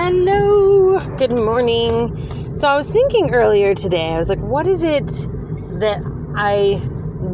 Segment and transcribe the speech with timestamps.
[0.00, 2.56] Hello, good morning.
[2.56, 5.06] So I was thinking earlier today, I was like, what is it
[5.80, 5.98] that
[6.36, 6.80] I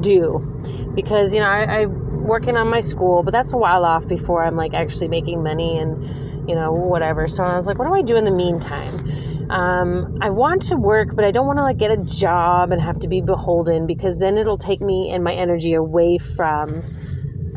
[0.00, 0.90] do?
[0.94, 4.42] Because, you know, I, I'm working on my school, but that's a while off before
[4.42, 6.02] I'm like actually making money and,
[6.48, 7.28] you know, whatever.
[7.28, 9.50] So I was like, what do I do in the meantime?
[9.50, 12.80] Um, I want to work, but I don't want to like get a job and
[12.80, 16.82] have to be beholden because then it'll take me and my energy away from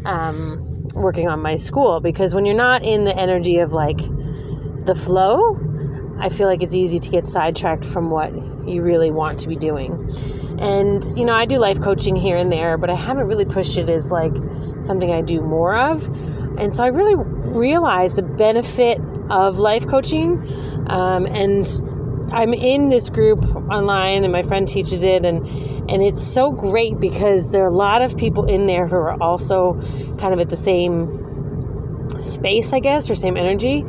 [0.03, 2.01] um, working on my school.
[2.01, 4.01] Because when you're not in the energy of like
[4.87, 5.59] the flow,
[6.19, 8.33] I feel like it's easy to get sidetracked from what
[8.67, 10.09] you really want to be doing.
[10.59, 13.77] And, you know, I do life coaching here and there, but I haven't really pushed
[13.77, 14.33] it as like
[14.83, 16.03] something I do more of.
[16.57, 17.15] And so I really
[17.59, 20.41] realized the benefit of life coaching.
[20.87, 21.67] Um, and
[22.31, 25.45] I'm in this group online, and my friend teaches it, and
[25.89, 29.21] and it's so great because there are a lot of people in there who are
[29.21, 29.79] also
[30.17, 33.85] kind of at the same space, I guess, or same energy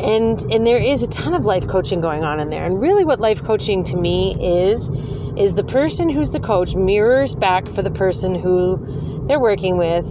[0.00, 2.64] and and there is a ton of life coaching going on in there.
[2.64, 4.34] And really what life coaching to me
[4.64, 4.88] is
[5.36, 10.06] is the person who's the coach mirrors back for the person who they're working with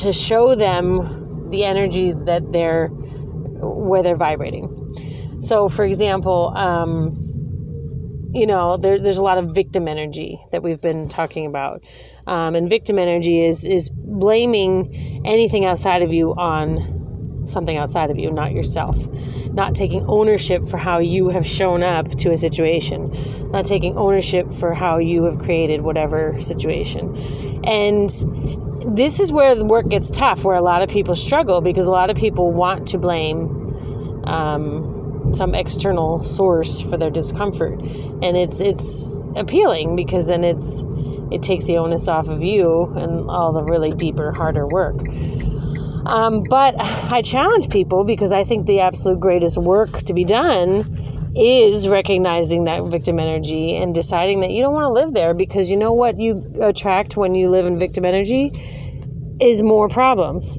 [0.00, 5.38] to show them the energy that they're where they're vibrating.
[5.40, 10.80] So for example um, you know there, there's a lot of victim energy that we've
[10.80, 11.84] been talking about.
[12.26, 16.99] Um, and victim energy is is blaming anything outside of you on
[17.44, 18.96] something outside of you, not yourself.
[19.52, 24.50] Not taking ownership for how you have shown up to a situation, not taking ownership
[24.50, 27.64] for how you have created whatever situation.
[27.64, 28.08] And
[28.96, 31.90] this is where the work gets tough, where a lot of people struggle because a
[31.90, 38.60] lot of people want to blame um, some external source for their discomfort, and it's
[38.60, 40.84] it's appealing because then it's
[41.30, 44.96] it takes the onus off of you and all the really deeper, harder work.
[46.06, 46.74] Um, but
[47.12, 52.64] I challenge people because I think the absolute greatest work to be done is recognizing
[52.64, 55.92] that victim energy and deciding that you don't want to live there because you know
[55.92, 58.50] what you attract when you live in victim energy
[59.40, 60.58] is more problems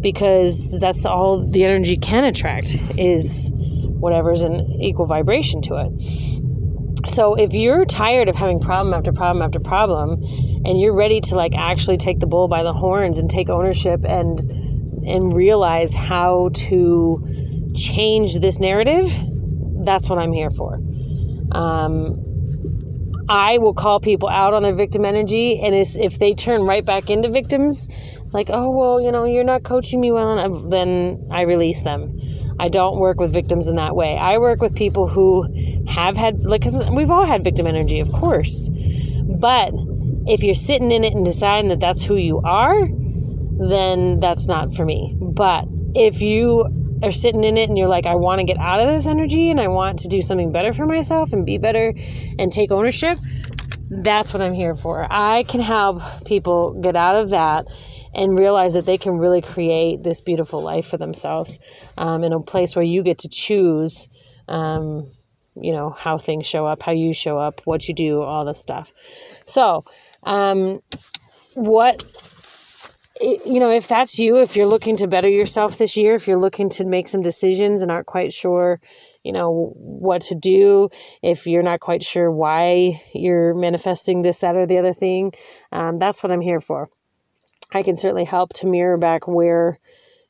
[0.00, 7.08] because that's all the energy can attract is whatever's an equal vibration to it.
[7.08, 10.22] So if you're tired of having problem after problem after problem
[10.64, 14.04] and you're ready to like actually take the bull by the horns and take ownership
[14.04, 14.38] and
[15.06, 19.06] and realize how to change this narrative,
[19.84, 20.74] that's what I'm here for.
[21.52, 22.26] Um,
[23.28, 27.10] I will call people out on their victim energy, and if they turn right back
[27.10, 27.88] into victims,
[28.32, 32.18] like, oh, well, you know, you're not coaching me well then I release them.
[32.58, 34.16] I don't work with victims in that way.
[34.18, 38.12] I work with people who have had, like, we we've all had victim energy, of
[38.12, 38.68] course.
[38.68, 39.72] But
[40.26, 42.84] if you're sitting in it and deciding that that's who you are,
[43.60, 45.14] then that's not for me.
[45.20, 46.66] But if you
[47.02, 49.50] are sitting in it and you're like, I want to get out of this energy
[49.50, 51.94] and I want to do something better for myself and be better
[52.38, 53.18] and take ownership,
[53.90, 55.06] that's what I'm here for.
[55.10, 57.66] I can help people get out of that
[58.14, 61.58] and realize that they can really create this beautiful life for themselves
[61.98, 64.08] um, in a place where you get to choose.
[64.48, 65.10] Um,
[65.54, 68.60] you know how things show up, how you show up, what you do, all this
[68.60, 68.92] stuff.
[69.44, 69.84] So,
[70.22, 70.80] um,
[71.54, 72.04] what
[73.20, 76.38] you know, if that's you, if you're looking to better yourself this year, if you're
[76.38, 78.80] looking to make some decisions and aren't quite sure,
[79.22, 80.88] you know, what to do,
[81.22, 85.32] if you're not quite sure why you're manifesting this, that, or the other thing,
[85.70, 86.88] um, that's what I'm here for.
[87.72, 89.78] I can certainly help to mirror back where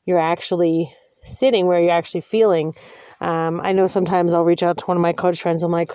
[0.05, 0.93] you're actually
[1.23, 2.73] sitting, where you're actually feeling.
[3.19, 5.63] Um, I know sometimes I'll reach out to one of my coach friends.
[5.63, 5.91] I'm like,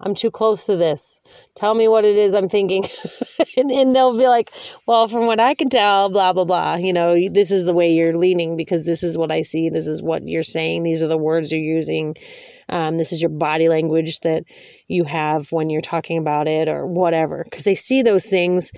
[0.00, 1.20] I'm too close to this.
[1.54, 2.84] Tell me what it is I'm thinking.
[3.56, 4.50] and, and they'll be like,
[4.86, 6.76] well, from what I can tell, blah, blah, blah.
[6.76, 9.70] You know, this is the way you're leaning because this is what I see.
[9.70, 10.82] This is what you're saying.
[10.82, 12.16] These are the words you're using.
[12.68, 14.44] Um, this is your body language that
[14.86, 17.42] you have when you're talking about it or whatever.
[17.42, 18.72] Because they see those things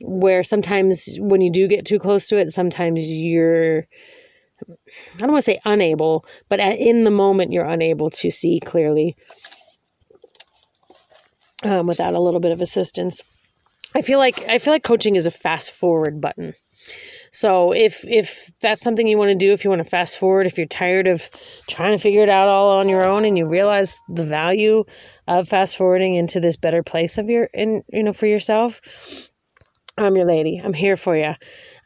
[0.00, 3.86] where sometimes when you do get too close to it, sometimes you're.
[5.16, 9.16] I don't want to say unable, but in the moment you're unable to see clearly
[11.64, 13.24] um, without a little bit of assistance.
[13.94, 16.54] I feel like I feel like coaching is a fast forward button.
[17.30, 20.46] So if if that's something you want to do, if you want to fast forward,
[20.46, 21.28] if you're tired of
[21.68, 24.84] trying to figure it out all on your own and you realize the value
[25.28, 28.80] of fast forwarding into this better place of your in you know for yourself,
[29.96, 30.60] I'm your lady.
[30.62, 31.34] I'm here for you.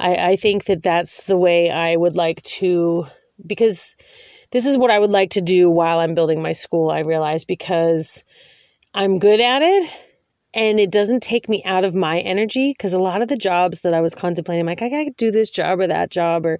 [0.00, 3.06] I I think that that's the way I would like to
[3.46, 3.96] because
[4.50, 6.90] this is what I would like to do while I'm building my school.
[6.90, 8.24] I realize because
[8.98, 9.88] I'm good at it
[10.52, 13.82] and it doesn't take me out of my energy because a lot of the jobs
[13.82, 16.58] that I was contemplating, like I could do this job or that job, or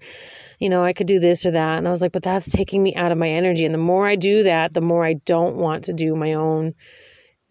[0.60, 1.78] you know, I could do this or that.
[1.78, 3.64] And I was like, but that's taking me out of my energy.
[3.64, 6.74] And the more I do that, the more I don't want to do my own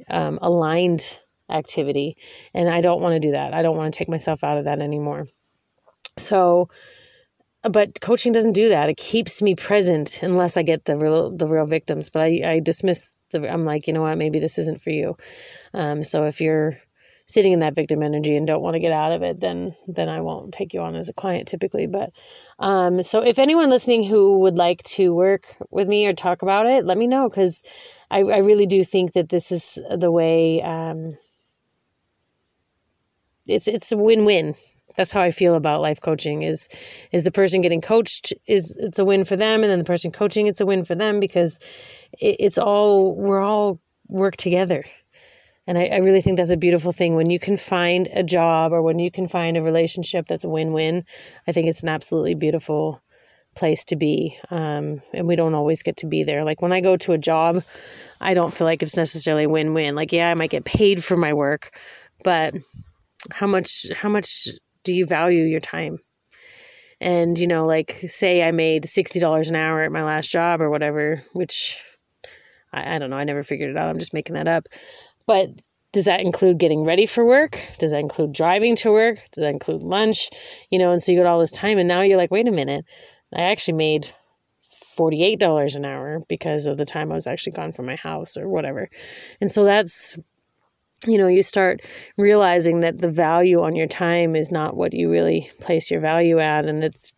[0.09, 1.19] um, aligned
[1.49, 2.15] activity.
[2.53, 3.53] And I don't want to do that.
[3.53, 5.27] I don't want to take myself out of that anymore.
[6.17, 6.69] So,
[7.61, 8.87] but coaching doesn't do that.
[8.87, 12.09] It keeps me present unless I get the real the real victims.
[12.09, 13.49] But I, I dismiss the.
[13.51, 14.17] I'm like, you know what?
[14.17, 15.17] Maybe this isn't for you.
[15.73, 16.77] Um, so if you're
[17.27, 20.09] sitting in that victim energy and don't want to get out of it, then then
[20.09, 21.85] I won't take you on as a client typically.
[21.85, 22.11] But
[22.57, 26.67] um, so if anyone listening who would like to work with me or talk about
[26.67, 27.63] it, let me know because
[28.09, 30.61] I, I really do think that this is the way.
[30.61, 31.17] Um,
[33.47, 34.55] it's it's a win-win
[34.95, 36.69] that's how I feel about life coaching is
[37.11, 40.11] is the person getting coached is it's a win for them and then the person
[40.11, 41.59] coaching it's a win for them because
[42.19, 44.83] it, it's all we're all work together.
[45.69, 47.15] And I, I really think that's a beautiful thing.
[47.15, 50.49] When you can find a job or when you can find a relationship that's a
[50.49, 51.05] win-win
[51.47, 53.01] I think it's an absolutely beautiful
[53.53, 54.37] place to be.
[54.51, 56.43] Um, and we don't always get to be there.
[56.43, 57.63] Like when I go to a job
[58.19, 59.95] I don't feel like it's necessarily win-win.
[59.95, 61.77] Like yeah I might get paid for my work
[62.23, 62.55] but
[63.29, 64.47] how much how much
[64.87, 65.99] do you value your time?
[66.99, 70.69] And, you know, like say I made $60 an hour at my last job or
[70.69, 71.79] whatever, which
[72.71, 73.89] I, I don't know, I never figured it out.
[73.89, 74.67] I'm just making that up.
[75.25, 75.49] But
[75.91, 77.61] does that include getting ready for work?
[77.79, 79.15] Does that include driving to work?
[79.31, 80.29] Does that include lunch?
[80.71, 82.51] You know, and so you got all this time, and now you're like, wait a
[82.51, 82.85] minute,
[83.35, 84.09] I actually made
[84.97, 88.47] $48 an hour because of the time I was actually gone from my house or
[88.47, 88.89] whatever.
[89.41, 90.17] And so that's
[91.05, 91.81] you know, you start
[92.17, 96.39] realizing that the value on your time is not what you really place your value
[96.39, 97.13] at, and it's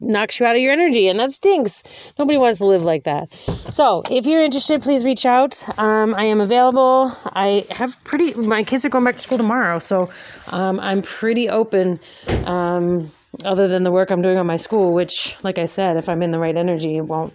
[0.00, 2.12] knocks you out of your energy, and that stinks.
[2.18, 3.28] Nobody wants to live like that.
[3.70, 5.66] So, if you're interested, please reach out.
[5.78, 7.12] Um, I am available.
[7.24, 8.34] I have pretty.
[8.34, 10.10] My kids are going back to school tomorrow, so
[10.48, 12.00] um, I'm pretty open.
[12.44, 13.10] Um,
[13.44, 16.22] other than the work I'm doing on my school, which, like I said, if I'm
[16.22, 17.34] in the right energy, it won't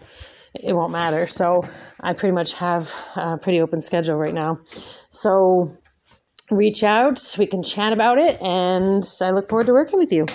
[0.54, 1.28] it won't matter.
[1.28, 1.64] So
[2.00, 4.60] I pretty much have a pretty open schedule right now.
[5.10, 5.70] So
[6.52, 10.26] reach out, we can chat about it, and I look forward to working with you.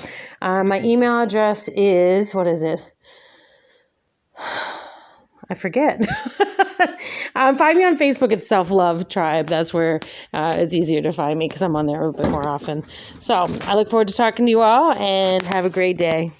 [0.40, 2.80] Uh, my email address is what is it?
[5.50, 6.06] I forget.
[7.34, 9.46] um, find me on Facebook at Self Love Tribe.
[9.46, 10.00] That's where
[10.32, 12.84] uh, it's easier to find me because I'm on there a little bit more often.
[13.18, 16.32] So I look forward to talking to you all and have a great day.